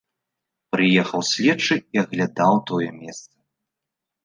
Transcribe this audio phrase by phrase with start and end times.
[0.75, 3.31] Прыехаў следчы і аглядаў тое месца.